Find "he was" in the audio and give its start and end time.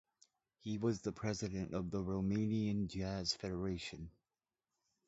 0.57-1.01